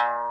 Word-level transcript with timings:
you. 0.00 0.29